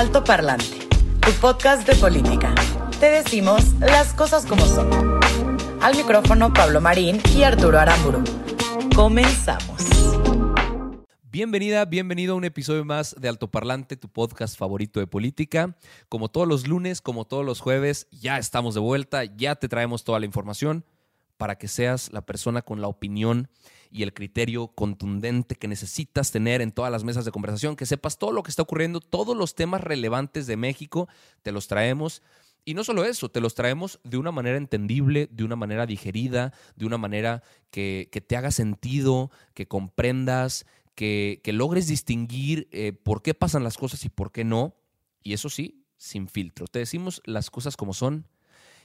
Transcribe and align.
Alto 0.00 0.24
Parlante, 0.24 0.88
tu 1.20 1.30
podcast 1.42 1.86
de 1.86 1.94
política. 1.94 2.54
Te 3.00 3.10
decimos 3.10 3.74
las 3.80 4.14
cosas 4.14 4.46
como 4.46 4.64
son. 4.64 5.20
Al 5.82 5.94
micrófono 5.94 6.54
Pablo 6.54 6.80
Marín 6.80 7.20
y 7.36 7.42
Arturo 7.42 7.78
Aramburu. 7.78 8.24
Comenzamos. 8.96 9.82
Bienvenida, 11.24 11.84
bienvenido 11.84 12.32
a 12.32 12.36
un 12.36 12.44
episodio 12.44 12.82
más 12.82 13.14
de 13.20 13.28
Alto 13.28 13.50
Parlante, 13.50 13.98
tu 13.98 14.08
podcast 14.08 14.56
favorito 14.56 15.00
de 15.00 15.06
política. 15.06 15.76
Como 16.08 16.30
todos 16.30 16.48
los 16.48 16.66
lunes, 16.66 17.02
como 17.02 17.26
todos 17.26 17.44
los 17.44 17.60
jueves, 17.60 18.06
ya 18.10 18.38
estamos 18.38 18.72
de 18.72 18.80
vuelta, 18.80 19.24
ya 19.26 19.56
te 19.56 19.68
traemos 19.68 20.02
toda 20.02 20.18
la 20.18 20.24
información 20.24 20.86
para 21.36 21.58
que 21.58 21.68
seas 21.68 22.10
la 22.10 22.22
persona 22.22 22.62
con 22.62 22.80
la 22.80 22.88
opinión 22.88 23.50
y 23.90 24.02
el 24.02 24.14
criterio 24.14 24.68
contundente 24.68 25.56
que 25.56 25.68
necesitas 25.68 26.30
tener 26.30 26.62
en 26.62 26.72
todas 26.72 26.92
las 26.92 27.04
mesas 27.04 27.24
de 27.24 27.32
conversación, 27.32 27.76
que 27.76 27.86
sepas 27.86 28.18
todo 28.18 28.32
lo 28.32 28.42
que 28.42 28.50
está 28.50 28.62
ocurriendo, 28.62 29.00
todos 29.00 29.36
los 29.36 29.54
temas 29.54 29.80
relevantes 29.80 30.46
de 30.46 30.56
México, 30.56 31.08
te 31.42 31.52
los 31.52 31.66
traemos. 31.66 32.22
Y 32.64 32.74
no 32.74 32.84
solo 32.84 33.04
eso, 33.04 33.30
te 33.30 33.40
los 33.40 33.54
traemos 33.54 34.00
de 34.04 34.18
una 34.18 34.32
manera 34.32 34.56
entendible, 34.56 35.28
de 35.32 35.44
una 35.44 35.56
manera 35.56 35.86
digerida, 35.86 36.52
de 36.76 36.86
una 36.86 36.98
manera 36.98 37.42
que, 37.70 38.08
te 38.26 38.36
haga 38.36 38.50
sentido, 38.50 39.30
que 39.54 39.66
comprendas, 39.66 40.66
que, 40.94 41.40
logres 41.46 41.88
distinguir 41.88 42.68
eh, 42.70 42.92
por 42.92 43.22
qué 43.22 43.34
pasan 43.34 43.64
las 43.64 43.76
cosas 43.76 44.04
y 44.04 44.08
por 44.08 44.30
qué 44.30 44.44
no. 44.44 44.76
Y 45.22 45.32
eso 45.32 45.48
sí, 45.48 45.84
sin 45.96 46.28
filtro. 46.28 46.66
Te 46.66 46.78
decimos 46.78 47.22
las 47.24 47.50
cosas 47.50 47.76
como 47.76 47.92
son 47.92 48.28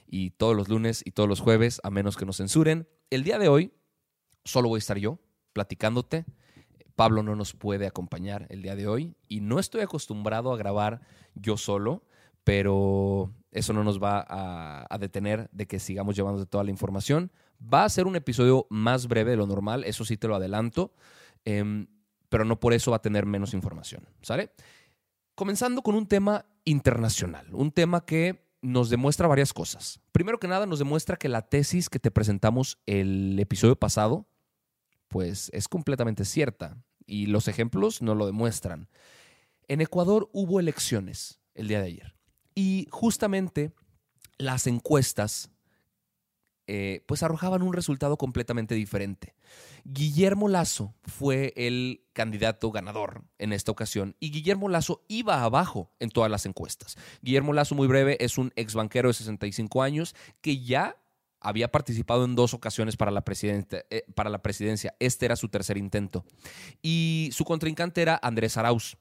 y 0.08 0.30
todos 0.30 0.56
los 0.56 0.68
lunes 0.68 1.02
y 1.04 1.12
todos 1.12 1.28
los 1.28 1.40
jueves, 1.40 1.80
a 1.84 1.90
menos 1.90 2.16
que 2.16 2.26
nos 2.26 2.38
censuren. 2.38 2.88
El 3.10 3.24
día 3.24 3.38
de 3.38 3.48
hoy 3.48 3.72
solo 4.46 4.68
voy 4.70 4.78
a 4.78 4.80
estar 4.80 4.98
yo 4.98 5.18
platicándote. 5.52 6.24
Pablo 6.94 7.22
no 7.22 7.36
nos 7.36 7.52
puede 7.52 7.86
acompañar 7.86 8.46
el 8.48 8.62
día 8.62 8.74
de 8.74 8.86
hoy 8.86 9.16
y 9.28 9.40
no 9.40 9.58
estoy 9.58 9.82
acostumbrado 9.82 10.52
a 10.52 10.56
grabar 10.56 11.02
yo 11.34 11.58
solo, 11.58 12.04
pero 12.42 13.34
eso 13.50 13.72
no 13.74 13.84
nos 13.84 14.02
va 14.02 14.24
a, 14.28 14.98
detener 14.98 15.50
de 15.52 15.66
que 15.66 15.78
sigamos 15.78 16.16
llevando 16.16 16.46
toda 16.46 16.64
la 16.64 16.70
información. 16.70 17.30
Va 17.62 17.84
a 17.84 17.88
ser 17.88 18.06
un 18.06 18.16
episodio 18.16 18.66
más 18.70 19.08
breve 19.08 19.32
de 19.32 19.36
lo 19.36 19.46
normal, 19.46 19.84
eso 19.84 20.04
sí 20.04 20.16
te 20.16 20.28
lo 20.28 20.36
adelanto, 20.36 20.94
em, 21.44 21.86
pero 22.28 22.44
no 22.44 22.60
por 22.60 22.72
eso 22.72 22.92
va 22.92 22.98
a 22.98 23.02
tener 23.02 23.26
menos 23.26 23.52
información, 23.52 24.08
¿sale? 24.22 24.52
Comenzando 25.34 25.82
con 25.82 25.94
un 25.94 26.06
tema 26.06 26.46
internacional, 26.64 27.46
un 27.52 27.72
tema 27.72 28.06
que 28.06 28.46
nos 28.62 28.90
demuestra 28.90 29.28
varias 29.28 29.52
cosas. 29.52 30.00
Primero 30.12 30.38
que 30.38 30.48
nada, 30.48 30.66
nos 30.66 30.78
demuestra 30.78 31.16
que 31.16 31.28
la 31.28 31.42
tesis 31.42 31.88
que 31.88 31.98
te 31.98 32.10
presentamos 32.10 32.78
el 32.86 33.38
episodio 33.38 33.76
pasado, 33.76 34.26
pues 35.08 35.50
es 35.52 35.68
completamente 35.68 36.24
cierta 36.24 36.76
y 37.06 37.26
los 37.26 37.48
ejemplos 37.48 38.02
no 38.02 38.14
lo 38.14 38.26
demuestran. 38.26 38.88
En 39.68 39.80
Ecuador 39.80 40.28
hubo 40.32 40.60
elecciones 40.60 41.40
el 41.54 41.68
día 41.68 41.80
de 41.80 41.86
ayer 41.86 42.14
y 42.54 42.88
justamente 42.90 43.72
las 44.38 44.66
encuestas 44.66 45.50
eh, 46.68 47.04
pues 47.06 47.22
arrojaban 47.22 47.62
un 47.62 47.72
resultado 47.72 48.16
completamente 48.16 48.74
diferente. 48.74 49.36
Guillermo 49.84 50.48
Lazo 50.48 50.94
fue 51.04 51.52
el 51.54 52.02
candidato 52.12 52.72
ganador 52.72 53.22
en 53.38 53.52
esta 53.52 53.70
ocasión 53.70 54.16
y 54.18 54.32
Guillermo 54.32 54.68
Lazo 54.68 55.04
iba 55.06 55.44
abajo 55.44 55.92
en 56.00 56.10
todas 56.10 56.28
las 56.28 56.44
encuestas. 56.44 56.96
Guillermo 57.22 57.52
Lazo, 57.52 57.76
muy 57.76 57.86
breve, 57.86 58.16
es 58.18 58.36
un 58.36 58.52
ex 58.56 58.74
banquero 58.74 59.08
de 59.08 59.14
65 59.14 59.80
años 59.80 60.16
que 60.40 60.58
ya 60.58 60.96
había 61.46 61.68
participado 61.68 62.24
en 62.24 62.34
dos 62.34 62.54
ocasiones 62.54 62.96
para 62.96 63.12
la, 63.12 63.22
eh, 63.30 64.04
para 64.14 64.30
la 64.30 64.42
presidencia. 64.42 64.96
Este 64.98 65.26
era 65.26 65.36
su 65.36 65.48
tercer 65.48 65.76
intento. 65.76 66.24
Y 66.82 67.30
su 67.32 67.44
contrincante 67.44 68.02
era 68.02 68.18
Andrés 68.20 68.56
Arauz. 68.56 68.96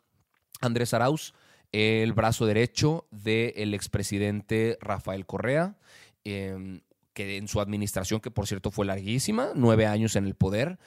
Andrés 0.61 0.93
Arauz, 0.93 1.33
el 1.71 2.13
brazo 2.13 2.45
derecho 2.45 3.07
del 3.09 3.73
expresidente 3.73 4.77
Rafael 4.79 5.25
Correa, 5.25 5.75
em, 6.23 6.81
que 7.13 7.37
en 7.37 7.47
su 7.47 7.59
administración, 7.59 8.21
que 8.21 8.29
por 8.29 8.45
cierto 8.45 8.69
fue 8.69 8.85
larguísima, 8.85 9.49
nueve 9.55 9.87
años 9.87 10.15
en 10.15 10.25
el 10.25 10.35
poder, 10.35 10.77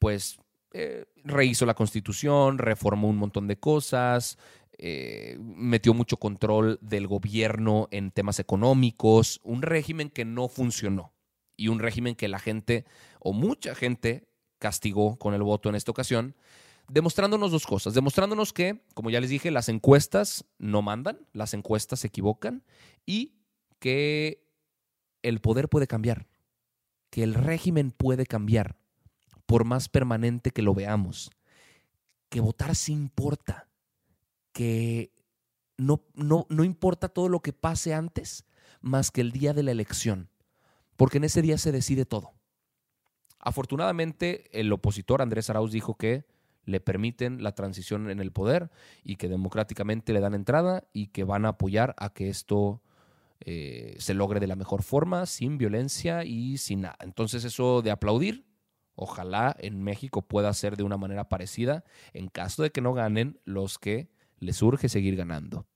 pues 0.00 0.38
eh, 0.72 1.04
rehizo 1.22 1.64
la 1.64 1.74
constitución, 1.74 2.58
reformó 2.58 3.08
un 3.08 3.16
montón 3.16 3.46
de 3.46 3.56
cosas, 3.56 4.36
eh, 4.78 5.36
metió 5.40 5.94
mucho 5.94 6.16
control 6.16 6.78
del 6.80 7.06
gobierno 7.06 7.88
en 7.90 8.10
temas 8.10 8.40
económicos, 8.40 9.40
un 9.44 9.62
régimen 9.62 10.10
que 10.10 10.24
no 10.24 10.48
funcionó 10.48 11.12
y 11.56 11.68
un 11.68 11.78
régimen 11.78 12.16
que 12.16 12.28
la 12.28 12.40
gente 12.40 12.84
o 13.20 13.32
mucha 13.32 13.74
gente 13.74 14.26
castigó 14.58 15.16
con 15.16 15.34
el 15.34 15.42
voto 15.42 15.68
en 15.68 15.76
esta 15.76 15.92
ocasión, 15.92 16.34
demostrándonos 16.88 17.52
dos 17.52 17.66
cosas, 17.66 17.94
demostrándonos 17.94 18.52
que, 18.52 18.82
como 18.94 19.10
ya 19.10 19.20
les 19.20 19.30
dije, 19.30 19.50
las 19.50 19.68
encuestas 19.68 20.44
no 20.58 20.82
mandan, 20.82 21.20
las 21.32 21.54
encuestas 21.54 22.00
se 22.00 22.08
equivocan 22.08 22.64
y 23.06 23.34
que 23.78 24.44
el 25.22 25.40
poder 25.40 25.68
puede 25.68 25.86
cambiar, 25.86 26.26
que 27.10 27.22
el 27.22 27.34
régimen 27.34 27.92
puede 27.92 28.26
cambiar, 28.26 28.76
por 29.46 29.64
más 29.64 29.88
permanente 29.88 30.50
que 30.50 30.62
lo 30.62 30.74
veamos, 30.74 31.30
que 32.28 32.40
votar 32.40 32.74
sí 32.74 32.92
importa 32.92 33.68
que 34.54 35.12
no, 35.76 36.02
no, 36.14 36.46
no 36.48 36.64
importa 36.64 37.10
todo 37.10 37.28
lo 37.28 37.40
que 37.40 37.52
pase 37.52 37.92
antes 37.92 38.46
más 38.80 39.10
que 39.10 39.20
el 39.20 39.32
día 39.32 39.52
de 39.52 39.64
la 39.64 39.72
elección, 39.72 40.30
porque 40.96 41.18
en 41.18 41.24
ese 41.24 41.42
día 41.42 41.58
se 41.58 41.72
decide 41.72 42.06
todo. 42.06 42.32
Afortunadamente, 43.40 44.48
el 44.58 44.72
opositor 44.72 45.20
Andrés 45.20 45.50
Arauz 45.50 45.70
dijo 45.70 45.96
que 45.96 46.24
le 46.64 46.80
permiten 46.80 47.42
la 47.42 47.54
transición 47.54 48.08
en 48.08 48.20
el 48.20 48.32
poder 48.32 48.70
y 49.02 49.16
que 49.16 49.28
democráticamente 49.28 50.14
le 50.14 50.20
dan 50.20 50.34
entrada 50.34 50.84
y 50.94 51.08
que 51.08 51.24
van 51.24 51.44
a 51.44 51.50
apoyar 51.50 51.94
a 51.98 52.14
que 52.14 52.30
esto 52.30 52.80
eh, 53.40 53.96
se 53.98 54.14
logre 54.14 54.40
de 54.40 54.46
la 54.46 54.56
mejor 54.56 54.82
forma, 54.82 55.26
sin 55.26 55.58
violencia 55.58 56.24
y 56.24 56.56
sin 56.56 56.82
nada. 56.82 56.96
Entonces 57.00 57.44
eso 57.44 57.82
de 57.82 57.90
aplaudir, 57.90 58.46
ojalá 58.94 59.54
en 59.58 59.82
México 59.82 60.22
pueda 60.22 60.52
ser 60.54 60.76
de 60.76 60.84
una 60.84 60.96
manera 60.96 61.28
parecida 61.28 61.84
en 62.12 62.28
caso 62.28 62.62
de 62.62 62.70
que 62.70 62.80
no 62.80 62.94
ganen 62.94 63.40
los 63.44 63.78
que 63.78 64.08
les 64.44 64.62
urge 64.62 64.88
seguir 64.88 65.16
ganando, 65.16 65.66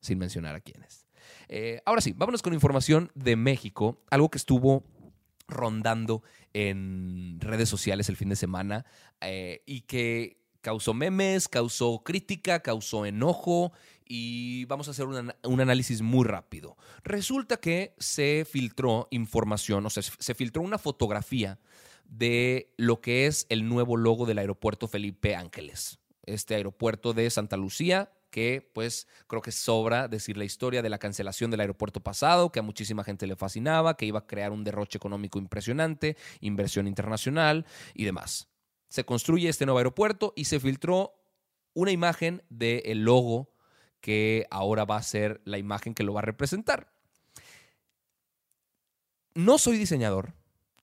sin 0.00 0.18
mencionar 0.18 0.54
a 0.54 0.60
quiénes. 0.60 1.06
Eh, 1.48 1.80
ahora 1.84 2.00
sí, 2.00 2.12
vámonos 2.16 2.42
con 2.42 2.54
información 2.54 3.10
de 3.14 3.36
México, 3.36 4.02
algo 4.10 4.30
que 4.30 4.38
estuvo 4.38 4.84
rondando 5.48 6.22
en 6.52 7.38
redes 7.40 7.68
sociales 7.68 8.08
el 8.08 8.16
fin 8.16 8.28
de 8.28 8.36
semana 8.36 8.86
eh, 9.20 9.62
y 9.66 9.82
que 9.82 10.40
causó 10.60 10.94
memes, 10.94 11.48
causó 11.48 12.02
crítica, 12.04 12.60
causó 12.60 13.04
enojo 13.04 13.72
y 14.06 14.64
vamos 14.66 14.88
a 14.88 14.92
hacer 14.92 15.06
un 15.06 15.60
análisis 15.60 16.02
muy 16.02 16.24
rápido. 16.24 16.76
Resulta 17.02 17.58
que 17.58 17.94
se 17.98 18.46
filtró 18.48 19.08
información, 19.10 19.84
o 19.86 19.90
sea, 19.90 20.02
se 20.02 20.34
filtró 20.34 20.62
una 20.62 20.78
fotografía 20.78 21.58
de 22.04 22.72
lo 22.76 23.00
que 23.00 23.26
es 23.26 23.46
el 23.48 23.68
nuevo 23.68 23.96
logo 23.96 24.26
del 24.26 24.38
aeropuerto 24.38 24.86
Felipe 24.86 25.34
Ángeles 25.34 25.98
este 26.24 26.54
aeropuerto 26.54 27.12
de 27.12 27.28
Santa 27.30 27.56
Lucía, 27.56 28.12
que 28.32 28.68
pues 28.72 29.06
creo 29.28 29.42
que 29.42 29.52
sobra 29.52 30.08
decir 30.08 30.36
la 30.36 30.44
historia 30.44 30.82
de 30.82 30.88
la 30.88 30.98
cancelación 30.98 31.52
del 31.52 31.60
aeropuerto 31.60 32.00
pasado, 32.00 32.50
que 32.50 32.58
a 32.58 32.62
muchísima 32.62 33.04
gente 33.04 33.28
le 33.28 33.36
fascinaba, 33.36 33.96
que 33.96 34.06
iba 34.06 34.20
a 34.20 34.26
crear 34.26 34.50
un 34.50 34.64
derroche 34.64 34.96
económico 34.96 35.38
impresionante, 35.38 36.16
inversión 36.40 36.88
internacional 36.88 37.66
y 37.94 38.04
demás. 38.04 38.48
Se 38.88 39.04
construye 39.04 39.48
este 39.48 39.66
nuevo 39.66 39.78
aeropuerto 39.78 40.32
y 40.34 40.46
se 40.46 40.58
filtró 40.58 41.14
una 41.74 41.92
imagen 41.92 42.42
del 42.48 43.04
logo 43.04 43.52
que 44.00 44.46
ahora 44.50 44.86
va 44.86 44.96
a 44.96 45.02
ser 45.02 45.42
la 45.44 45.58
imagen 45.58 45.94
que 45.94 46.02
lo 46.02 46.14
va 46.14 46.20
a 46.20 46.24
representar. 46.24 46.90
No 49.34 49.58
soy 49.58 49.76
diseñador, 49.76 50.34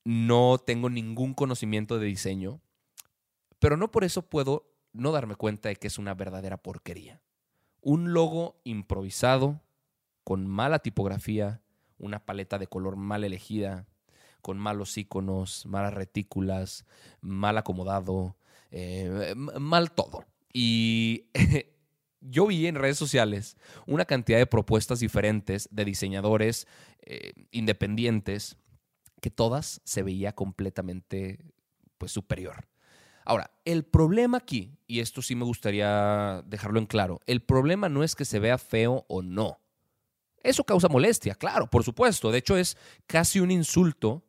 no 0.03 0.59
tengo 0.59 0.89
ningún 0.89 1.33
conocimiento 1.33 1.97
de 1.97 2.05
diseño, 2.05 2.61
pero 3.57 3.75
no 3.75 3.91
por 3.91 4.03
eso 4.03 4.21
puedo 4.29 4.71
no 4.93 5.11
darme 5.11 5.35
cuenta 5.35 5.69
de 5.69 5.75
que 5.75 5.87
es 5.87 5.97
una 5.97 6.13
verdadera 6.13 6.57
porquería. 6.57 7.21
Un 7.81 8.13
logo 8.13 8.59
improvisado, 8.63 9.61
con 10.23 10.47
mala 10.47 10.79
tipografía, 10.79 11.61
una 11.97 12.25
paleta 12.25 12.57
de 12.57 12.67
color 12.67 12.95
mal 12.95 13.23
elegida, 13.23 13.87
con 14.41 14.57
malos 14.57 14.97
iconos, 14.97 15.65
malas 15.65 15.93
retículas, 15.93 16.85
mal 17.21 17.57
acomodado, 17.57 18.37
eh, 18.71 19.33
mal 19.35 19.91
todo. 19.91 20.25
Y 20.53 21.25
yo 22.21 22.47
vi 22.47 22.67
en 22.67 22.75
redes 22.75 22.97
sociales 22.97 23.57
una 23.85 24.05
cantidad 24.05 24.37
de 24.37 24.47
propuestas 24.47 24.99
diferentes 24.99 25.67
de 25.71 25.85
diseñadores 25.85 26.67
eh, 27.01 27.33
independientes 27.51 28.57
que 29.21 29.29
todas 29.29 29.81
se 29.83 30.03
veía 30.03 30.33
completamente 30.33 31.39
pues, 31.97 32.11
superior. 32.11 32.67
Ahora, 33.25 33.51
el 33.65 33.83
problema 33.83 34.37
aquí, 34.37 34.77
y 34.87 34.99
esto 34.99 35.21
sí 35.21 35.35
me 35.35 35.45
gustaría 35.45 36.43
dejarlo 36.45 36.79
en 36.79 36.85
claro, 36.85 37.19
el 37.25 37.41
problema 37.41 37.89
no 37.89 38.03
es 38.03 38.15
que 38.15 38.25
se 38.25 38.39
vea 38.39 38.57
feo 38.57 39.05
o 39.07 39.21
no. 39.21 39.59
Eso 40.41 40.63
causa 40.63 40.87
molestia, 40.87 41.35
claro, 41.35 41.69
por 41.69 41.83
supuesto. 41.83 42.31
De 42.31 42.39
hecho, 42.39 42.57
es 42.57 42.77
casi 43.07 43.39
un 43.39 43.51
insulto 43.51 44.23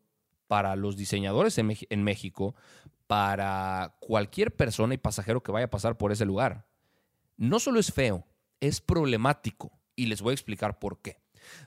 para 0.49 0.75
los 0.75 0.97
diseñadores 0.97 1.59
en, 1.59 2.03
México, 2.03 2.57
para 3.07 3.97
cualquier 4.01 4.55
persona 4.55 4.95
y 4.95 4.99
pasajero 4.99 5.43
que 5.43 5.53
vaya 5.53 5.67
a 5.67 5.71
pasar 5.71 5.97
por 5.97 6.11
ese 6.11 6.25
lugar. 6.25 6.67
No 7.37 7.61
solo 7.61 7.79
es 7.79 7.93
feo, 7.93 8.27
es 8.59 8.81
problemático. 8.81 9.71
Y 9.95 10.07
les 10.07 10.23
voy 10.23 10.33
a 10.33 10.35
explicar 10.35 10.79
por 10.79 11.01
qué. 11.01 11.21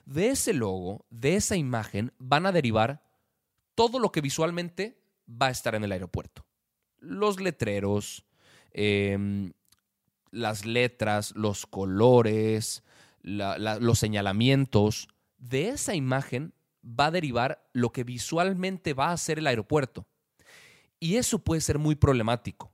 De 0.04 0.28
ese 0.28 0.52
logo, 0.52 1.06
de 1.08 1.36
esa 1.36 1.56
imagen, 1.56 2.12
van 2.18 2.46
a 2.46 2.52
derivar 2.52 3.02
todo 3.74 3.98
lo 3.98 4.12
que 4.12 4.20
visualmente 4.20 5.00
va 5.26 5.46
a 5.46 5.50
estar 5.50 5.74
en 5.74 5.84
el 5.84 5.92
aeropuerto. 5.92 6.44
Los 7.04 7.40
letreros, 7.40 8.24
em, 8.72 9.52
las 10.30 10.64
letras, 10.66 11.32
los 11.36 11.66
colores, 11.66 12.82
los 13.22 13.98
señalamientos. 13.98 15.08
De 15.38 15.68
esa 15.68 15.94
imagen 15.94 16.52
va 16.84 17.06
a 17.06 17.10
derivar 17.10 17.66
lo 17.72 17.92
que 17.92 18.04
visualmente 18.04 18.92
va 18.92 19.12
a 19.12 19.16
ser 19.16 19.38
el 19.38 19.46
aeropuerto. 19.46 20.06
Y 21.00 21.16
eso 21.16 21.38
puede 21.38 21.60
ser 21.60 21.78
muy 21.78 21.94
problemático 21.94 22.72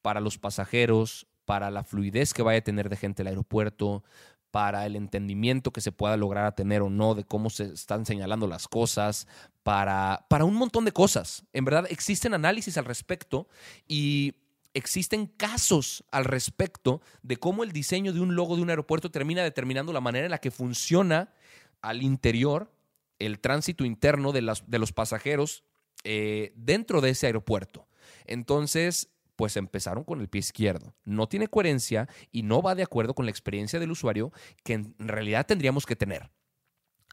para 0.00 0.20
los 0.20 0.38
pasajeros, 0.38 1.26
para 1.44 1.70
la 1.70 1.84
fluidez 1.84 2.34
que 2.34 2.42
vaya 2.42 2.58
a 2.58 2.64
tener 2.64 2.88
de 2.88 2.96
gente 2.96 3.22
el 3.22 3.28
aeropuerto, 3.28 4.04
para 4.50 4.84
el 4.84 4.96
entendimiento 4.96 5.72
que 5.72 5.80
se 5.80 5.92
pueda 5.92 6.16
lograr 6.16 6.44
a 6.44 6.54
tener 6.54 6.82
o 6.82 6.90
no 6.90 7.14
de 7.14 7.24
cómo 7.24 7.48
se 7.48 7.72
están 7.72 8.04
señalando 8.04 8.46
las 8.46 8.68
cosas, 8.68 9.26
para, 9.62 10.26
para 10.28 10.44
un 10.44 10.54
montón 10.54 10.84
de 10.84 10.92
cosas. 10.92 11.44
En 11.52 11.64
verdad, 11.64 11.86
existen 11.90 12.34
análisis 12.34 12.76
al 12.78 12.84
respecto 12.84 13.48
y 13.86 14.34
existen 14.74 15.26
casos 15.26 16.04
al 16.10 16.24
respecto 16.24 17.02
de 17.22 17.36
cómo 17.36 17.62
el 17.62 17.72
diseño 17.72 18.12
de 18.12 18.20
un 18.20 18.34
logo 18.34 18.56
de 18.56 18.62
un 18.62 18.70
aeropuerto 18.70 19.10
termina 19.10 19.42
determinando 19.42 19.92
la 19.92 20.00
manera 20.00 20.24
en 20.24 20.30
la 20.30 20.38
que 20.38 20.50
funciona 20.50 21.32
al 21.80 22.02
interior 22.02 22.72
el 23.18 23.40
tránsito 23.40 23.84
interno 23.84 24.32
de, 24.32 24.42
las, 24.42 24.68
de 24.68 24.78
los 24.78 24.92
pasajeros 24.92 25.64
eh, 26.04 26.52
dentro 26.56 27.00
de 27.00 27.10
ese 27.10 27.26
aeropuerto. 27.26 27.86
Entonces, 28.24 29.10
pues 29.36 29.56
empezaron 29.56 30.04
con 30.04 30.20
el 30.20 30.28
pie 30.28 30.40
izquierdo. 30.40 30.94
No 31.04 31.28
tiene 31.28 31.48
coherencia 31.48 32.08
y 32.30 32.42
no 32.42 32.62
va 32.62 32.74
de 32.74 32.82
acuerdo 32.82 33.14
con 33.14 33.26
la 33.26 33.30
experiencia 33.30 33.78
del 33.78 33.90
usuario 33.90 34.32
que 34.64 34.74
en 34.74 34.94
realidad 34.98 35.46
tendríamos 35.46 35.86
que 35.86 35.96
tener. 35.96 36.30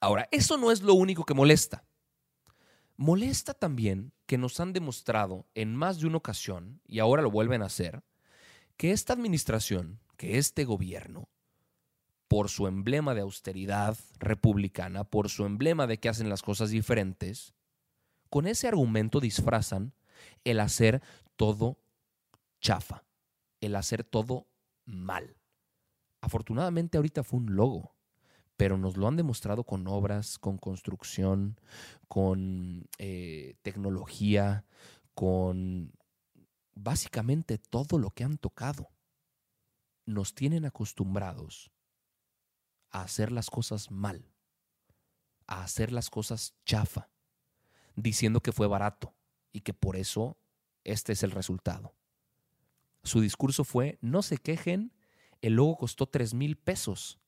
Ahora, 0.01 0.27
eso 0.31 0.57
no 0.57 0.71
es 0.71 0.81
lo 0.81 0.93
único 0.93 1.25
que 1.25 1.33
molesta. 1.33 1.83
Molesta 3.01 3.53
también 3.53 4.11
que 4.25 4.37
nos 4.37 4.59
han 4.59 4.73
demostrado 4.73 5.47
en 5.55 5.73
más 5.73 6.01
de 6.01 6.07
una 6.07 6.17
ocasión, 6.17 6.81
y 6.85 6.99
ahora 6.99 7.21
lo 7.21 7.31
vuelven 7.31 7.61
a 7.61 7.67
hacer, 7.67 8.03
que 8.75 8.91
esta 8.91 9.13
administración, 9.13 10.01
que 10.17 10.37
este 10.37 10.65
gobierno, 10.65 11.29
por 12.27 12.49
su 12.49 12.67
emblema 12.67 13.13
de 13.15 13.21
austeridad 13.21 13.97
republicana, 14.19 15.05
por 15.05 15.29
su 15.29 15.45
emblema 15.45 15.87
de 15.87 15.97
que 16.01 16.09
hacen 16.09 16.27
las 16.27 16.41
cosas 16.41 16.71
diferentes, 16.71 17.53
con 18.29 18.47
ese 18.47 18.67
argumento 18.67 19.21
disfrazan 19.21 19.93
el 20.43 20.59
hacer 20.59 21.01
todo 21.37 21.79
chafa, 22.59 23.05
el 23.61 23.77
hacer 23.77 24.03
todo 24.03 24.49
mal. 24.83 25.37
Afortunadamente 26.19 26.97
ahorita 26.97 27.23
fue 27.23 27.39
un 27.39 27.55
logo, 27.55 27.95
pero 28.59 28.77
nos 28.77 28.97
lo 28.97 29.07
han 29.07 29.15
demostrado 29.15 29.63
con 29.63 29.87
obras, 29.87 30.37
con 30.37 30.57
construcción, 30.57 31.57
con 32.09 32.89
eh, 32.97 33.55
tecnología, 33.61 34.65
con 35.13 35.93
básicamente 36.75 37.57
todo 37.57 37.97
lo 37.97 38.11
que 38.11 38.25
han 38.25 38.37
tocado. 38.37 38.89
Nos 40.05 40.35
tienen 40.35 40.65
acostumbrados 40.65 41.71
a 42.89 43.03
hacer 43.03 43.31
las 43.31 43.49
cosas 43.49 43.91
mal, 43.91 44.29
a 45.47 45.63
hacer 45.63 45.93
las 45.93 46.09
cosas 46.09 46.53
chafa, 46.65 47.09
diciendo 47.95 48.41
que 48.41 48.51
fue 48.51 48.67
barato 48.67 49.15
y 49.53 49.61
que 49.61 49.73
por 49.73 49.95
eso 49.95 50.37
este 50.83 51.13
es 51.13 51.23
el 51.23 51.31
resultado. 51.31 51.95
Su 53.05 53.21
discurso 53.21 53.63
fue, 53.63 53.99
no 54.01 54.21
se 54.21 54.37
quejen, 54.37 54.91
el 55.41 55.53
logo 55.53 55.77
costó 55.77 56.07
tres 56.07 56.33
mil 56.33 56.57
pesos. 56.57 57.21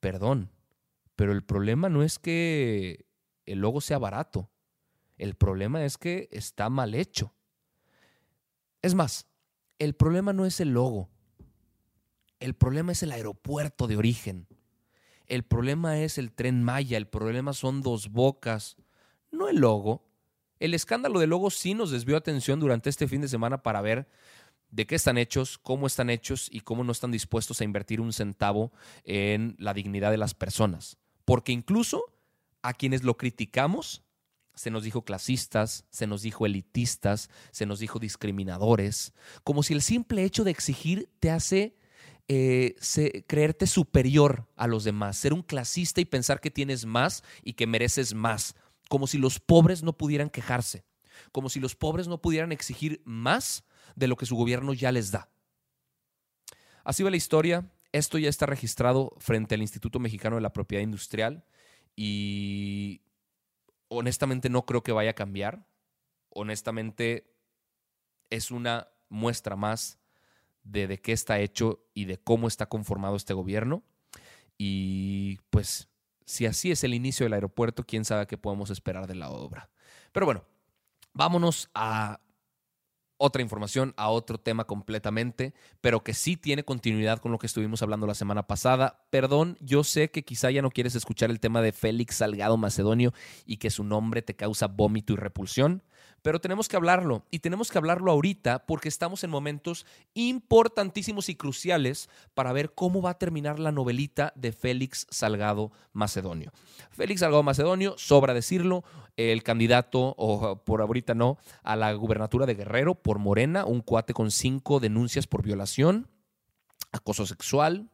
Perdón, 0.00 0.50
pero 1.16 1.32
el 1.32 1.42
problema 1.42 1.88
no 1.88 2.02
es 2.02 2.18
que 2.18 3.06
el 3.46 3.60
logo 3.60 3.80
sea 3.80 3.98
barato, 3.98 4.50
el 5.16 5.34
problema 5.34 5.84
es 5.84 5.96
que 5.98 6.28
está 6.30 6.68
mal 6.68 6.94
hecho. 6.94 7.34
Es 8.82 8.94
más, 8.94 9.26
el 9.78 9.94
problema 9.94 10.32
no 10.32 10.46
es 10.46 10.60
el 10.60 10.70
logo, 10.70 11.10
el 12.38 12.54
problema 12.54 12.92
es 12.92 13.02
el 13.02 13.12
aeropuerto 13.12 13.86
de 13.86 13.96
origen. 13.96 14.46
El 15.26 15.42
problema 15.42 15.98
es 15.98 16.18
el 16.18 16.32
tren 16.32 16.62
Maya, 16.62 16.96
el 16.96 17.08
problema 17.08 17.52
son 17.52 17.82
dos 17.82 18.10
bocas, 18.10 18.76
no 19.32 19.48
el 19.48 19.56
logo. 19.56 20.06
El 20.60 20.72
escándalo 20.72 21.18
del 21.18 21.30
logo 21.30 21.50
sí 21.50 21.74
nos 21.74 21.90
desvió 21.90 22.16
atención 22.16 22.60
durante 22.60 22.90
este 22.90 23.08
fin 23.08 23.20
de 23.20 23.28
semana 23.28 23.62
para 23.62 23.80
ver 23.80 24.08
de 24.70 24.86
qué 24.86 24.94
están 24.94 25.18
hechos, 25.18 25.58
cómo 25.58 25.86
están 25.86 26.10
hechos 26.10 26.48
y 26.50 26.60
cómo 26.60 26.84
no 26.84 26.92
están 26.92 27.10
dispuestos 27.10 27.60
a 27.60 27.64
invertir 27.64 28.00
un 28.00 28.12
centavo 28.12 28.72
en 29.04 29.56
la 29.58 29.74
dignidad 29.74 30.10
de 30.10 30.18
las 30.18 30.34
personas. 30.34 30.98
Porque 31.26 31.52
incluso 31.52 32.04
a 32.62 32.72
quienes 32.72 33.02
lo 33.02 33.18
criticamos, 33.18 34.02
se 34.54 34.70
nos 34.70 34.84
dijo 34.84 35.04
clasistas, 35.04 35.84
se 35.90 36.06
nos 36.06 36.22
dijo 36.22 36.46
elitistas, 36.46 37.28
se 37.50 37.66
nos 37.66 37.80
dijo 37.80 37.98
discriminadores, 37.98 39.12
como 39.44 39.62
si 39.62 39.74
el 39.74 39.82
simple 39.82 40.24
hecho 40.24 40.44
de 40.44 40.52
exigir 40.52 41.10
te 41.20 41.30
hace 41.30 41.76
eh, 42.28 42.74
creerte 43.26 43.66
superior 43.66 44.48
a 44.56 44.66
los 44.66 44.84
demás, 44.84 45.18
ser 45.18 45.34
un 45.34 45.42
clasista 45.42 46.00
y 46.00 46.06
pensar 46.06 46.40
que 46.40 46.50
tienes 46.50 46.86
más 46.86 47.22
y 47.42 47.52
que 47.52 47.66
mereces 47.66 48.14
más, 48.14 48.54
como 48.88 49.06
si 49.06 49.18
los 49.18 49.38
pobres 49.38 49.82
no 49.82 49.96
pudieran 49.98 50.30
quejarse, 50.30 50.86
como 51.32 51.50
si 51.50 51.60
los 51.60 51.74
pobres 51.74 52.08
no 52.08 52.22
pudieran 52.22 52.50
exigir 52.50 53.02
más 53.04 53.64
de 53.94 54.06
lo 54.06 54.16
que 54.16 54.26
su 54.26 54.36
gobierno 54.36 54.74
ya 54.74 54.90
les 54.90 55.10
da. 55.10 55.28
Así 56.82 57.02
va 57.02 57.10
la 57.10 57.16
historia, 57.16 57.68
esto 57.96 58.18
ya 58.18 58.28
está 58.28 58.46
registrado 58.46 59.14
frente 59.18 59.54
al 59.54 59.62
Instituto 59.62 59.98
Mexicano 59.98 60.36
de 60.36 60.42
la 60.42 60.52
Propiedad 60.52 60.82
Industrial 60.82 61.44
y 61.94 63.02
honestamente 63.88 64.48
no 64.48 64.66
creo 64.66 64.82
que 64.82 64.92
vaya 64.92 65.10
a 65.10 65.14
cambiar. 65.14 65.66
Honestamente 66.30 67.34
es 68.30 68.50
una 68.50 68.88
muestra 69.08 69.56
más 69.56 69.98
de 70.62 70.86
de 70.86 71.00
qué 71.00 71.12
está 71.12 71.38
hecho 71.38 71.86
y 71.94 72.06
de 72.06 72.18
cómo 72.18 72.48
está 72.48 72.66
conformado 72.66 73.16
este 73.16 73.34
gobierno. 73.34 73.82
Y 74.58 75.38
pues 75.50 75.88
si 76.24 76.46
así 76.46 76.70
es 76.70 76.82
el 76.84 76.94
inicio 76.94 77.24
del 77.24 77.34
aeropuerto, 77.34 77.84
quién 77.84 78.04
sabe 78.04 78.26
qué 78.26 78.36
podemos 78.36 78.70
esperar 78.70 79.06
de 79.06 79.14
la 79.14 79.30
obra. 79.30 79.70
Pero 80.12 80.26
bueno, 80.26 80.44
vámonos 81.12 81.70
a 81.74 82.20
otra 83.18 83.42
información, 83.42 83.94
a 83.96 84.08
otro 84.10 84.38
tema 84.38 84.64
completamente, 84.64 85.54
pero 85.80 86.02
que 86.02 86.14
sí 86.14 86.36
tiene 86.36 86.64
continuidad 86.64 87.18
con 87.18 87.32
lo 87.32 87.38
que 87.38 87.46
estuvimos 87.46 87.82
hablando 87.82 88.06
la 88.06 88.14
semana 88.14 88.46
pasada. 88.46 89.06
Perdón, 89.10 89.56
yo 89.60 89.84
sé 89.84 90.10
que 90.10 90.24
quizá 90.24 90.50
ya 90.50 90.62
no 90.62 90.70
quieres 90.70 90.94
escuchar 90.94 91.30
el 91.30 91.40
tema 91.40 91.62
de 91.62 91.72
Félix 91.72 92.16
Salgado 92.16 92.56
Macedonio 92.56 93.12
y 93.46 93.56
que 93.56 93.70
su 93.70 93.84
nombre 93.84 94.22
te 94.22 94.36
causa 94.36 94.66
vómito 94.66 95.12
y 95.12 95.16
repulsión, 95.16 95.82
pero 96.26 96.40
tenemos 96.40 96.66
que 96.66 96.74
hablarlo 96.74 97.24
y 97.30 97.38
tenemos 97.38 97.70
que 97.70 97.78
hablarlo 97.78 98.10
ahorita 98.10 98.66
porque 98.66 98.88
estamos 98.88 99.22
en 99.22 99.30
momentos 99.30 99.86
importantísimos 100.14 101.28
y 101.28 101.36
cruciales 101.36 102.10
para 102.34 102.52
ver 102.52 102.74
cómo 102.74 103.00
va 103.00 103.10
a 103.10 103.18
terminar 103.18 103.60
la 103.60 103.70
novelita 103.70 104.32
de 104.34 104.50
Félix 104.50 105.06
Salgado 105.08 105.70
Macedonio. 105.92 106.50
Félix 106.90 107.20
Salgado 107.20 107.44
Macedonio, 107.44 107.94
sobra 107.96 108.34
decirlo, 108.34 108.82
el 109.16 109.44
candidato, 109.44 110.16
o 110.18 110.64
por 110.64 110.80
ahorita 110.80 111.14
no, 111.14 111.38
a 111.62 111.76
la 111.76 111.92
gubernatura 111.92 112.44
de 112.44 112.56
Guerrero 112.56 112.96
por 112.96 113.20
Morena, 113.20 113.64
un 113.64 113.80
cuate 113.80 114.12
con 114.12 114.32
cinco 114.32 114.80
denuncias 114.80 115.28
por 115.28 115.44
violación, 115.44 116.08
acoso 116.90 117.24
sexual 117.24 117.88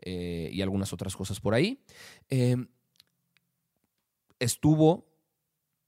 eh, 0.00 0.50
y 0.52 0.60
algunas 0.60 0.92
otras 0.92 1.14
cosas 1.14 1.38
por 1.38 1.54
ahí. 1.54 1.80
Eh, 2.30 2.56
estuvo 4.40 5.06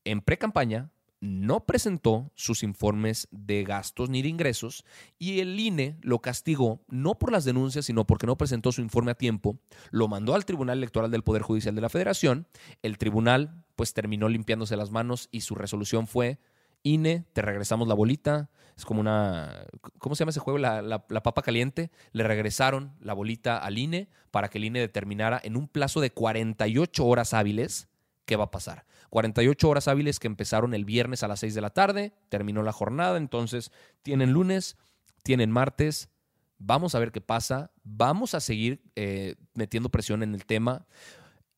en 0.04 0.20
pre-campaña 0.20 0.92
no 1.20 1.66
presentó 1.66 2.30
sus 2.34 2.62
informes 2.62 3.28
de 3.30 3.64
gastos 3.64 4.08
ni 4.08 4.22
de 4.22 4.28
ingresos 4.28 4.84
y 5.18 5.40
el 5.40 5.58
INE 5.58 5.96
lo 6.00 6.20
castigó 6.20 6.80
no 6.88 7.18
por 7.18 7.32
las 7.32 7.44
denuncias, 7.44 7.86
sino 7.86 8.06
porque 8.06 8.26
no 8.26 8.38
presentó 8.38 8.72
su 8.72 8.80
informe 8.80 9.10
a 9.10 9.16
tiempo, 9.16 9.58
lo 9.90 10.08
mandó 10.08 10.34
al 10.34 10.44
Tribunal 10.44 10.78
Electoral 10.78 11.10
del 11.10 11.24
Poder 11.24 11.42
Judicial 11.42 11.74
de 11.74 11.80
la 11.80 11.88
Federación, 11.88 12.46
el 12.82 12.98
tribunal 12.98 13.64
pues 13.74 13.94
terminó 13.94 14.28
limpiándose 14.28 14.76
las 14.76 14.90
manos 14.90 15.28
y 15.32 15.40
su 15.42 15.54
resolución 15.54 16.06
fue, 16.06 16.38
INE, 16.82 17.24
te 17.32 17.42
regresamos 17.42 17.88
la 17.88 17.94
bolita, 17.94 18.50
es 18.76 18.84
como 18.84 19.00
una, 19.00 19.66
¿cómo 19.98 20.14
se 20.14 20.20
llama 20.20 20.30
ese 20.30 20.40
juego? 20.40 20.58
La, 20.58 20.82
la, 20.82 21.22
papa 21.22 21.42
caliente, 21.42 21.90
le 22.12 22.22
regresaron 22.22 22.94
la 23.00 23.12
bolita 23.12 23.58
al 23.58 23.76
INE 23.76 24.08
para 24.30 24.48
que 24.48 24.58
el 24.58 24.64
INE 24.64 24.78
determinara 24.78 25.40
en 25.42 25.56
un 25.56 25.66
plazo 25.66 26.00
de 26.00 26.12
48 26.12 27.04
horas 27.04 27.34
hábiles 27.34 27.88
qué 28.28 28.36
va 28.36 28.44
a 28.44 28.50
pasar. 28.50 28.84
48 29.08 29.68
horas 29.68 29.88
hábiles 29.88 30.20
que 30.20 30.26
empezaron 30.26 30.74
el 30.74 30.84
viernes 30.84 31.22
a 31.22 31.28
las 31.28 31.40
6 31.40 31.54
de 31.54 31.60
la 31.62 31.70
tarde, 31.70 32.12
terminó 32.28 32.62
la 32.62 32.72
jornada, 32.72 33.16
entonces 33.16 33.72
tienen 34.02 34.32
lunes, 34.32 34.76
tienen 35.22 35.50
martes, 35.50 36.10
vamos 36.58 36.94
a 36.94 36.98
ver 36.98 37.10
qué 37.10 37.22
pasa, 37.22 37.72
vamos 37.84 38.34
a 38.34 38.40
seguir 38.40 38.82
eh, 38.96 39.36
metiendo 39.54 39.88
presión 39.88 40.22
en 40.22 40.34
el 40.34 40.44
tema 40.44 40.86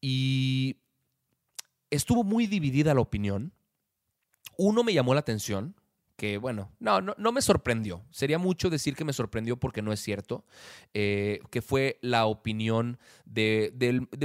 y 0.01 0.77
estuvo 1.91 2.23
muy 2.23 2.47
dividida 2.47 2.95
la 2.95 3.01
opinión. 3.01 3.53
Uno 4.57 4.85
me 4.85 4.95
llamó 4.95 5.13
la 5.15 5.21
atención, 5.21 5.75
que 6.21 6.37
bueno, 6.37 6.71
no, 6.81 7.01
no, 7.01 7.33
me 7.33 7.41
sorprendió. 7.41 8.05
Sería 8.11 8.39
mucho 8.39 8.69
decir 8.69 8.95
que 8.95 9.07
me 9.07 9.15
sorprendió 9.15 9.57
porque 9.57 9.81
no 9.81 9.91
es 9.91 10.01
cierto, 10.01 10.45
eh, 10.93 11.41
que 11.49 11.63
fue 11.63 11.99
la 12.03 12.27
opinión 12.27 12.99
de, 13.25 13.73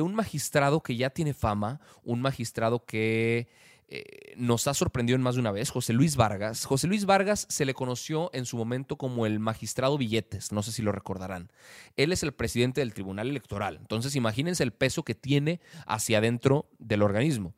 un 0.03 0.13
magistrado 0.13 0.83
que 0.83 0.97
ya 0.97 1.09
tiene 1.09 1.33
fama, 1.33 1.79
un 2.03 2.21
magistrado 2.21 2.83
que 2.83 3.47
eh, 3.87 4.33
nos 4.35 4.67
ha 4.67 4.73
sorprendido 4.73 5.15
en 5.15 5.21
más 5.21 5.35
de 5.35 5.39
una 5.39 5.53
vez, 5.53 5.69
José 5.69 5.93
Luis 5.93 6.17
Vargas. 6.17 6.65
José 6.65 6.87
Luis 6.87 7.05
Vargas 7.05 7.47
se 7.49 7.63
le 7.63 7.73
conoció 7.73 8.29
en 8.33 8.45
su 8.45 8.57
momento 8.57 8.97
como 8.97 9.25
el 9.25 9.39
magistrado 9.39 9.97
Billetes, 9.97 10.51
no 10.51 10.63
sé 10.63 10.73
si 10.73 10.81
lo 10.81 10.91
recordarán. 10.91 11.49
Él 11.95 12.11
es 12.11 12.23
el 12.23 12.33
presidente 12.33 12.81
del 12.81 12.93
Tribunal 12.93 13.29
Electoral, 13.29 13.77
entonces 13.79 14.17
imagínense 14.17 14.63
el 14.63 14.73
peso 14.73 15.03
que 15.03 15.15
tiene 15.15 15.61
hacia 15.87 16.17
adentro 16.17 16.67
del 16.77 17.03
organismo. 17.03 17.53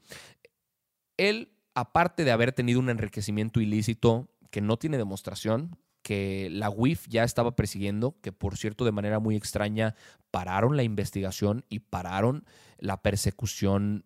Él 1.17 1.56
aparte 1.77 2.25
de 2.25 2.31
haber 2.31 2.53
tenido 2.53 2.79
un 2.79 2.89
enriquecimiento 2.89 3.61
ilícito 3.61 4.31
que 4.49 4.61
no 4.61 4.77
tiene 4.77 4.97
demostración, 4.97 5.77
que 6.01 6.49
la 6.51 6.71
UIF 6.71 7.05
ya 7.07 7.23
estaba 7.23 7.55
persiguiendo, 7.55 8.17
que 8.21 8.31
por 8.31 8.57
cierto 8.57 8.83
de 8.83 8.91
manera 8.91 9.19
muy 9.19 9.35
extraña 9.35 9.93
pararon 10.31 10.75
la 10.75 10.81
investigación 10.81 11.65
y 11.69 11.81
pararon 11.81 12.45
la 12.79 13.03
persecución 13.03 14.05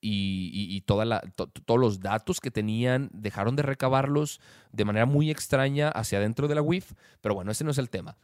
y, 0.00 0.82
todos 0.82 1.80
los 1.80 1.98
datos 1.98 2.38
que 2.38 2.52
tenían, 2.52 3.10
dejaron 3.12 3.56
de 3.56 3.62
recabarlos 3.62 4.40
de 4.70 4.84
manera 4.84 5.06
muy 5.06 5.32
extraña 5.32 5.88
hacia 5.88 6.18
adentro 6.18 6.46
de 6.46 6.54
la 6.54 6.62
UIF, 6.62 6.92
pero 7.20 7.34
bueno, 7.34 7.50
ese 7.50 7.64
no 7.64 7.72
es 7.72 7.78
el 7.78 7.90
tema. 7.90 8.16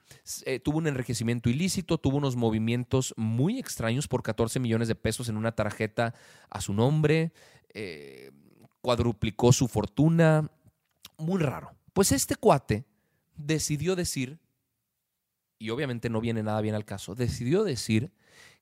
Eh, 0.45 0.61
tuvo 0.61 0.79
un 0.79 0.87
enriquecimiento 0.87 1.50
ilícito, 1.50 1.99
tuvo 1.99 2.19
unos 2.19 2.37
movimientos 2.37 3.15
muy 3.17 3.59
extraños 3.59 4.07
por 4.07 4.23
14 4.23 4.61
millones 4.61 4.87
de 4.87 4.95
pesos 4.95 5.29
en 5.29 5.37
una 5.37 5.57
tarjeta 5.57 6.15
a 6.50 6.61
su 6.61 6.73
nombre. 6.73 7.33
Eh, 7.75 8.31
cuadruplicó 8.80 9.52
su 9.52 9.68
fortuna. 9.68 10.50
Muy 11.18 11.40
raro. 11.40 11.72
Pues 11.92 12.12
este 12.12 12.37
cuate 12.37 12.84
decidió 13.37 13.96
decir, 13.96 14.38
y 15.58 15.70
obviamente 15.70 16.08
no 16.08 16.20
viene 16.20 16.42
nada 16.42 16.60
bien 16.60 16.75
al 16.75 16.84
caso, 16.84 17.14
decidió 17.14 17.64
decir 17.64 18.12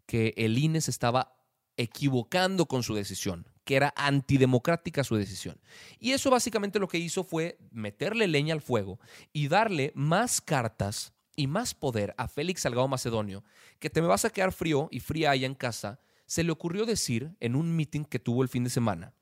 que 0.06 0.34
el 0.36 0.58
INE 0.58 0.80
se 0.80 0.90
estaba 0.90 1.34
equivocando 1.76 2.66
con 2.66 2.82
su 2.82 2.94
decisión, 2.94 3.46
que 3.64 3.76
era 3.76 3.92
antidemocrática 3.96 5.04
su 5.04 5.14
decisión. 5.16 5.60
Y 6.00 6.12
eso 6.12 6.30
básicamente 6.30 6.78
lo 6.78 6.88
que 6.88 6.98
hizo 6.98 7.22
fue 7.22 7.58
meterle 7.70 8.26
leña 8.26 8.54
al 8.54 8.62
fuego 8.62 8.98
y 9.32 9.48
darle 9.48 9.92
más 9.94 10.40
cartas 10.40 11.12
y 11.36 11.46
más 11.46 11.74
poder 11.74 12.14
a 12.16 12.26
Félix 12.26 12.62
Salgado 12.62 12.88
Macedonio, 12.88 13.44
que 13.78 13.90
te 13.90 14.00
me 14.00 14.08
vas 14.08 14.24
a 14.24 14.30
quedar 14.30 14.52
frío 14.52 14.88
y 14.90 14.98
fría 14.98 15.30
allá 15.30 15.46
en 15.46 15.54
casa, 15.54 16.00
se 16.26 16.42
le 16.42 16.50
ocurrió 16.50 16.84
decir 16.84 17.36
en 17.38 17.54
un 17.54 17.76
meeting 17.76 18.04
que 18.04 18.18
tuvo 18.18 18.42
el 18.42 18.48
fin 18.48 18.64
de 18.64 18.70
semana 18.70 19.14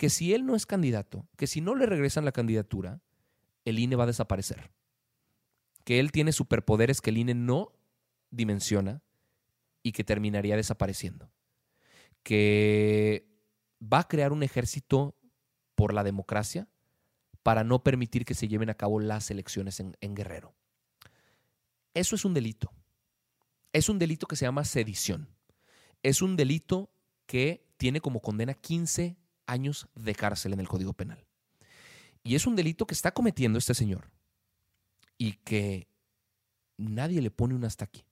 que 0.00 0.08
si 0.08 0.32
él 0.32 0.46
no 0.46 0.56
es 0.56 0.64
candidato, 0.64 1.28
que 1.36 1.46
si 1.46 1.60
no 1.60 1.74
le 1.74 1.84
regresan 1.84 2.24
la 2.24 2.32
candidatura, 2.32 3.02
el 3.66 3.78
INE 3.78 3.96
va 3.96 4.04
a 4.04 4.06
desaparecer. 4.06 4.72
Que 5.84 6.00
él 6.00 6.10
tiene 6.10 6.32
superpoderes 6.32 7.02
que 7.02 7.10
el 7.10 7.18
INE 7.18 7.34
no 7.34 7.74
dimensiona 8.30 9.02
y 9.82 9.92
que 9.92 10.02
terminaría 10.02 10.56
desapareciendo. 10.56 11.30
Que 12.22 13.28
va 13.78 13.98
a 13.98 14.08
crear 14.08 14.32
un 14.32 14.42
ejército 14.42 15.18
por 15.74 15.92
la 15.92 16.02
democracia 16.02 16.66
para 17.42 17.62
no 17.62 17.84
permitir 17.84 18.24
que 18.24 18.32
se 18.32 18.48
lleven 18.48 18.70
a 18.70 18.78
cabo 18.78 19.00
las 19.00 19.30
elecciones 19.30 19.80
en, 19.80 19.98
en 20.00 20.14
Guerrero. 20.14 20.54
Eso 21.92 22.16
es 22.16 22.24
un 22.24 22.32
delito. 22.32 22.72
Es 23.74 23.90
un 23.90 23.98
delito 23.98 24.26
que 24.26 24.36
se 24.36 24.46
llama 24.46 24.64
sedición. 24.64 25.28
Es 26.02 26.22
un 26.22 26.36
delito 26.36 26.90
que 27.26 27.68
tiene 27.76 28.00
como 28.00 28.22
condena 28.22 28.54
15 28.54 29.20
años 29.50 29.88
de 29.94 30.14
cárcel 30.14 30.52
en 30.52 30.60
el 30.60 30.68
Código 30.68 30.92
Penal. 30.92 31.26
Y 32.22 32.34
es 32.34 32.46
un 32.46 32.56
delito 32.56 32.86
que 32.86 32.94
está 32.94 33.12
cometiendo 33.12 33.58
este 33.58 33.74
señor 33.74 34.10
y 35.18 35.32
que 35.32 35.88
nadie 36.76 37.20
le 37.20 37.30
pone 37.30 37.54
un 37.54 37.64
hasta 37.64 37.84
aquí. 37.84 38.04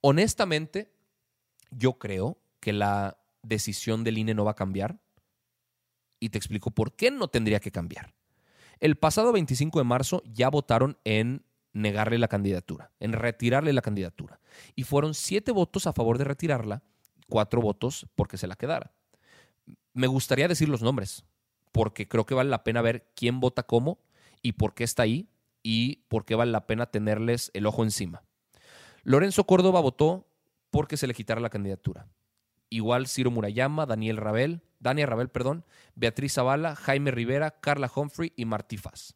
Honestamente, 0.00 0.92
yo 1.70 1.98
creo 1.98 2.38
que 2.60 2.72
la 2.72 3.18
decisión 3.42 4.04
del 4.04 4.18
INE 4.18 4.34
no 4.34 4.44
va 4.44 4.52
a 4.52 4.56
cambiar 4.56 5.00
y 6.20 6.28
te 6.28 6.38
explico 6.38 6.70
por 6.70 6.94
qué 6.94 7.10
no 7.10 7.28
tendría 7.28 7.60
que 7.60 7.72
cambiar. 7.72 8.14
El 8.80 8.96
pasado 8.96 9.32
25 9.32 9.78
de 9.78 9.84
marzo 9.84 10.22
ya 10.26 10.48
votaron 10.50 10.98
en 11.04 11.44
negarle 11.72 12.18
la 12.18 12.28
candidatura, 12.28 12.92
en 13.00 13.12
retirarle 13.12 13.72
la 13.72 13.82
candidatura. 13.82 14.40
Y 14.74 14.84
fueron 14.84 15.14
siete 15.14 15.52
votos 15.52 15.86
a 15.86 15.92
favor 15.92 16.18
de 16.18 16.24
retirarla, 16.24 16.82
cuatro 17.28 17.60
votos 17.60 18.06
porque 18.14 18.36
se 18.36 18.46
la 18.46 18.56
quedara 18.56 18.94
me 19.94 20.06
gustaría 20.08 20.48
decir 20.48 20.68
los 20.68 20.82
nombres, 20.82 21.24
porque 21.72 22.06
creo 22.06 22.26
que 22.26 22.34
vale 22.34 22.50
la 22.50 22.64
pena 22.64 22.82
ver 22.82 23.10
quién 23.14 23.40
vota 23.40 23.62
cómo 23.62 23.98
y 24.42 24.52
por 24.52 24.74
qué 24.74 24.84
está 24.84 25.04
ahí 25.04 25.28
y 25.62 26.04
por 26.08 26.24
qué 26.24 26.34
vale 26.34 26.52
la 26.52 26.66
pena 26.66 26.86
tenerles 26.86 27.50
el 27.54 27.66
ojo 27.66 27.82
encima. 27.82 28.22
Lorenzo 29.02 29.44
Córdoba 29.44 29.80
votó 29.80 30.28
porque 30.70 30.96
se 30.96 31.06
le 31.06 31.14
quitara 31.14 31.40
la 31.40 31.50
candidatura. 31.50 32.08
Igual 32.68 33.06
Ciro 33.06 33.30
Murayama, 33.30 33.86
Daniel 33.86 34.16
Rabel, 34.16 34.62
Daniel 34.80 35.08
Rabel, 35.08 35.28
perdón, 35.28 35.64
Beatriz 35.94 36.34
Zavala, 36.34 36.74
Jaime 36.74 37.10
Rivera, 37.10 37.52
Carla 37.60 37.90
Humphrey 37.94 38.32
y 38.36 38.44
Martí 38.44 38.76
Faz. 38.76 39.14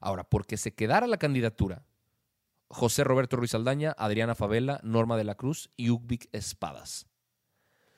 Ahora, 0.00 0.24
porque 0.24 0.56
se 0.56 0.74
quedara 0.74 1.06
la 1.06 1.16
candidatura, 1.16 1.86
José 2.68 3.04
Roberto 3.04 3.36
Ruiz 3.36 3.54
Aldaña, 3.54 3.94
Adriana 3.96 4.34
Favela, 4.34 4.80
Norma 4.82 5.16
de 5.16 5.24
la 5.24 5.36
Cruz 5.36 5.70
y 5.76 5.90
Ugvic 5.90 6.28
Espadas. 6.32 7.06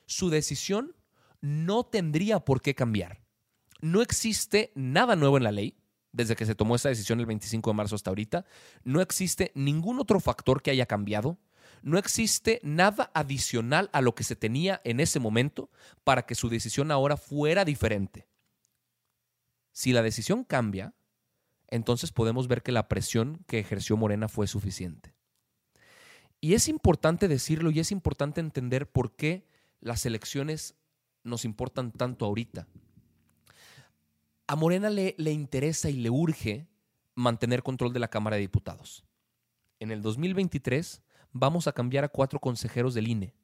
Su 0.07 0.31
decisión 0.31 0.95
no 1.41 1.85
tendría 1.85 2.41
por 2.41 2.61
qué 2.61 2.75
cambiar. 2.75 3.23
No 3.81 4.03
existe 4.03 4.73
nada 4.75 5.17
nuevo 5.17 5.37
en 5.37 5.45
la 5.45 5.53
ley 5.53 5.77
desde 6.13 6.37
que 6.37 6.47
se 6.47 6.55
tomó 6.55 6.75
esta 6.75 6.89
decisión 6.89 7.21
el 7.21 7.27
25 7.27 7.71
de 7.71 7.75
marzo 7.75 7.95
hasta 7.95 8.11
ahorita. 8.11 8.45
No 8.83 9.01
existe 9.01 9.53
ningún 9.55 10.01
otro 10.01 10.21
factor 10.21 10.63
que 10.63 10.71
haya 10.71 10.87
cambiado. 10.87 11.39
No 11.83 11.99
existe 11.99 12.61
nada 12.63 13.11
adicional 13.15 13.89
a 13.93 14.01
lo 14.01 14.15
que 14.15 14.25
se 14.25 14.35
tenía 14.35 14.81
en 14.85 15.01
ese 15.01 15.21
momento 15.21 15.71
para 16.05 16.23
que 16.27 16.35
su 16.35 16.49
decisión 16.49 16.91
ahora 16.91 17.17
fuera 17.17 17.65
diferente. 17.65 18.27
Si 19.71 19.93
la 19.93 20.03
decisión 20.03 20.43
cambia, 20.43 20.95
entonces 21.69 22.11
podemos 22.11 22.49
ver 22.49 22.63
que 22.63 22.73
la 22.73 22.89
presión 22.89 23.45
que 23.47 23.61
ejerció 23.61 23.97
Morena 23.97 24.29
fue 24.29 24.49
suficiente. 24.49 25.15
Y 26.41 26.55
es 26.55 26.69
importante 26.69 27.29
decirlo 27.29 27.71
y 27.71 27.81
es 27.81 27.93
importante 27.93 28.41
entender 28.41 28.91
por 28.91 29.15
qué 29.15 29.47
las 29.81 30.07
elecciones 30.07 30.75
nos 31.29 31.45
importan 31.45 31.93
tanto 31.93 32.25
ahorita. 32.25 32.67
A 34.47 34.57
Morena 34.57 34.91
le, 34.91 35.15
le 35.19 35.31
interesa 35.31 35.91
y 35.91 35.97
le 35.99 36.11
urge 36.11 36.69
mantener 37.15 37.63
control 37.63 37.93
de 37.93 38.01
la 38.01 38.09
Cámara 38.09 38.37
de 38.37 38.43
Diputados. 38.43 39.05
En 39.81 39.91
el 39.91 40.03
2023 40.03 41.03
vamos 41.33 41.67
a 41.67 41.73
cambiar 41.73 42.05
a 42.05 42.09
cuatro 42.09 42.41
consejeros 42.41 42.95
del 42.95 43.09
INE. 43.09 43.35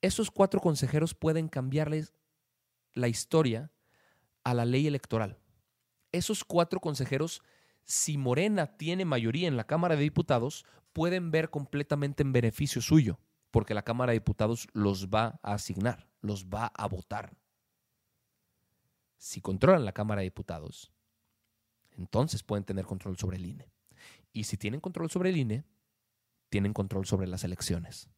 Esos 0.00 0.30
cuatro 0.30 0.60
consejeros 0.60 1.14
pueden 1.14 1.48
cambiarles 1.48 2.12
la 2.94 3.08
historia 3.08 3.70
a 4.42 4.54
la 4.54 4.64
ley 4.64 4.86
electoral. 4.86 5.38
Esos 6.10 6.44
cuatro 6.44 6.80
consejeros, 6.80 7.42
si 7.84 8.18
Morena 8.18 8.76
tiene 8.76 9.04
mayoría 9.04 9.48
en 9.48 9.56
la 9.56 9.64
Cámara 9.64 9.96
de 9.96 10.02
Diputados, 10.02 10.64
pueden 10.92 11.30
ver 11.30 11.50
completamente 11.50 12.22
en 12.22 12.32
beneficio 12.32 12.82
suyo, 12.82 13.20
porque 13.50 13.74
la 13.74 13.82
Cámara 13.82 14.12
de 14.12 14.18
Diputados 14.18 14.68
los 14.72 15.08
va 15.08 15.38
a 15.42 15.54
asignar 15.54 16.11
los 16.22 16.46
va 16.46 16.72
a 16.74 16.86
votar. 16.86 17.36
Si 19.18 19.40
controlan 19.40 19.84
la 19.84 19.92
Cámara 19.92 20.20
de 20.20 20.26
Diputados, 20.26 20.92
entonces 21.90 22.42
pueden 22.42 22.64
tener 22.64 22.86
control 22.86 23.18
sobre 23.18 23.36
el 23.36 23.46
INE. 23.46 23.68
Y 24.32 24.44
si 24.44 24.56
tienen 24.56 24.80
control 24.80 25.10
sobre 25.10 25.30
el 25.30 25.36
INE, 25.36 25.64
tienen 26.48 26.72
control 26.72 27.06
sobre 27.06 27.26
las 27.26 27.44
elecciones. 27.44 28.08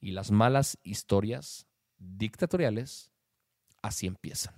Y 0.00 0.10
las 0.10 0.30
malas 0.30 0.78
historias 0.82 1.68
dictatoriales 1.98 3.12
así 3.82 4.06
empiezan. 4.06 4.54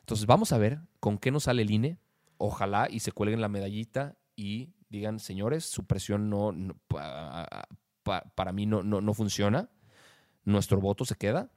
Entonces 0.00 0.26
vamos 0.26 0.52
a 0.52 0.58
ver 0.58 0.80
con 0.98 1.18
qué 1.18 1.30
nos 1.30 1.44
sale 1.44 1.62
el 1.62 1.70
INE. 1.70 1.98
Ojalá 2.38 2.88
y 2.90 3.00
se 3.00 3.12
cuelguen 3.12 3.40
la 3.40 3.48
medallita 3.48 4.18
y 4.34 4.74
digan, 4.88 5.20
señores, 5.20 5.64
su 5.64 5.86
presión 5.86 6.28
no, 6.28 6.52
para 6.88 8.52
mí 8.52 8.66
no, 8.66 8.82
no 8.82 9.14
funciona. 9.14 9.70
Nuestro 10.44 10.80
voto 10.80 11.04
se 11.04 11.16
queda 11.16 11.50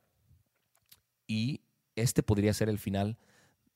y 1.29 1.61
este 1.95 2.23
podría 2.23 2.53
ser 2.53 2.69
el 2.69 2.79
final 2.79 3.17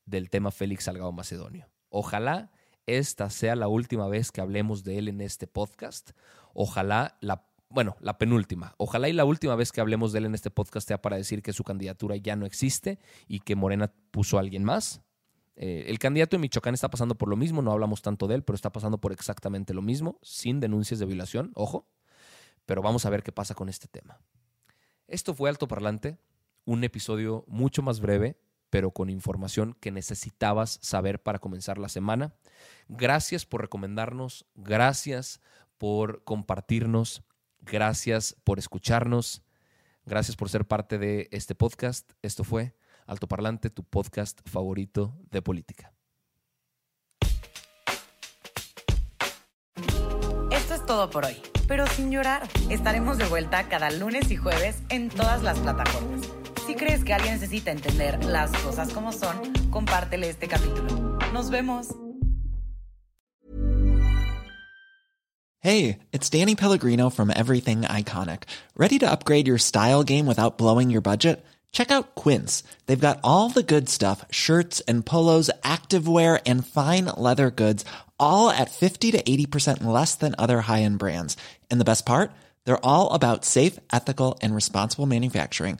del 0.05 0.29
tema 0.31 0.51
Félix 0.51 0.85
Salgado 0.85 1.11
Macedonio. 1.11 1.69
Ojalá 1.89 2.51
esta 2.87 3.29
sea 3.29 3.55
la 3.55 3.67
última 3.67 4.07
vez 4.07 4.31
que 4.31 4.41
hablemos 4.41 4.83
de 4.83 4.97
él 4.97 5.07
en 5.07 5.21
este 5.21 5.45
podcast. 5.45 6.11
Ojalá 6.55 7.15
la, 7.21 7.45
bueno, 7.69 7.95
la 8.01 8.17
penúltima. 8.17 8.73
Ojalá 8.77 9.07
y 9.07 9.13
la 9.13 9.23
última 9.23 9.55
vez 9.55 9.71
que 9.71 9.81
hablemos 9.81 10.11
de 10.11 10.19
él 10.19 10.25
en 10.25 10.33
este 10.33 10.49
podcast 10.49 10.87
sea 10.87 11.01
para 11.01 11.15
decir 11.15 11.43
que 11.43 11.53
su 11.53 11.63
candidatura 11.63 12.17
ya 12.17 12.35
no 12.35 12.47
existe 12.47 12.99
y 13.27 13.39
que 13.41 13.55
Morena 13.55 13.93
puso 14.09 14.37
a 14.37 14.41
alguien 14.41 14.63
más. 14.63 15.01
Eh, 15.55 15.85
el 15.87 15.99
candidato 15.99 16.35
de 16.35 16.41
Michoacán 16.41 16.73
está 16.73 16.89
pasando 16.89 17.15
por 17.15 17.29
lo 17.29 17.37
mismo, 17.37 17.61
no 17.61 17.71
hablamos 17.71 18.01
tanto 18.01 18.27
de 18.27 18.33
él, 18.33 18.43
pero 18.43 18.55
está 18.55 18.71
pasando 18.71 18.99
por 18.99 19.11
exactamente 19.11 19.75
lo 19.75 19.83
mismo, 19.83 20.17
sin 20.23 20.59
denuncias 20.59 20.99
de 20.99 21.05
violación, 21.05 21.51
ojo. 21.53 21.87
Pero 22.65 22.81
vamos 22.81 23.05
a 23.05 23.11
ver 23.11 23.21
qué 23.21 23.31
pasa 23.31 23.53
con 23.53 23.69
este 23.69 23.87
tema. 23.87 24.19
Esto 25.07 25.35
fue 25.35 25.51
Alto 25.51 25.67
Parlante, 25.67 26.17
un 26.65 26.83
episodio 26.83 27.43
mucho 27.47 27.81
más 27.81 27.99
breve, 27.99 28.37
pero 28.69 28.91
con 28.91 29.09
información 29.09 29.77
que 29.79 29.91
necesitabas 29.91 30.79
saber 30.81 31.21
para 31.21 31.39
comenzar 31.39 31.77
la 31.77 31.89
semana. 31.89 32.33
Gracias 32.87 33.45
por 33.45 33.61
recomendarnos, 33.61 34.45
gracias 34.55 35.41
por 35.77 36.23
compartirnos, 36.23 37.23
gracias 37.59 38.35
por 38.43 38.57
escucharnos, 38.57 39.43
gracias 40.05 40.35
por 40.35 40.49
ser 40.49 40.65
parte 40.65 40.97
de 40.97 41.27
este 41.31 41.55
podcast. 41.55 42.11
Esto 42.21 42.43
fue 42.43 42.75
Alto 43.05 43.27
Parlante, 43.27 43.69
tu 43.69 43.83
podcast 43.83 44.39
favorito 44.49 45.15
de 45.29 45.41
política. 45.41 45.93
Esto 50.51 50.73
es 50.73 50.85
todo 50.85 51.09
por 51.09 51.25
hoy, 51.25 51.37
pero 51.67 51.85
sin 51.87 52.09
llorar. 52.09 52.47
Estaremos 52.69 53.17
de 53.17 53.25
vuelta 53.25 53.67
cada 53.69 53.91
lunes 53.91 54.31
y 54.31 54.37
jueves 54.37 54.81
en 54.89 55.09
todas 55.09 55.43
las 55.43 55.59
plataformas 55.59 56.42
si 56.73 56.79
crees 56.79 57.03
que 57.03 57.13
alguien 57.13 57.33
necesita 57.33 57.71
entender 57.71 58.23
las 58.25 58.51
cosas 58.63 58.89
como 58.93 59.11
son, 59.11 59.53
compártele 59.69 60.29
este 60.29 60.47
capítulo. 60.47 61.19
Nos 61.31 61.49
vemos. 61.49 61.87
Hey, 65.59 65.99
it's 66.11 66.29
Danny 66.29 66.55
Pellegrino 66.55 67.09
from 67.09 67.29
Everything 67.29 67.83
Iconic. 67.83 68.43
Ready 68.75 68.99
to 68.99 69.09
upgrade 69.09 69.47
your 69.47 69.59
style 69.59 70.03
game 70.03 70.25
without 70.25 70.57
blowing 70.57 70.89
your 70.89 71.01
budget? 71.01 71.45
Check 71.71 71.89
out 71.89 72.15
Quince. 72.15 72.63
They've 72.85 72.99
got 72.99 73.19
all 73.23 73.49
the 73.49 73.63
good 73.63 73.87
stuff 73.87 74.25
shirts 74.29 74.81
and 74.87 75.05
polos, 75.05 75.49
activewear, 75.63 76.41
and 76.45 76.65
fine 76.65 77.05
leather 77.17 77.49
goods, 77.51 77.85
all 78.19 78.49
at 78.49 78.71
50 78.71 79.11
to 79.11 79.21
80% 79.23 79.83
less 79.85 80.15
than 80.15 80.35
other 80.37 80.61
high 80.61 80.81
end 80.81 80.99
brands. 80.99 81.37
And 81.69 81.79
the 81.79 81.85
best 81.85 82.05
part? 82.05 82.31
They're 82.65 82.85
all 82.85 83.11
about 83.11 83.45
safe, 83.45 83.79
ethical, 83.91 84.39
and 84.41 84.55
responsible 84.55 85.05
manufacturing. 85.05 85.79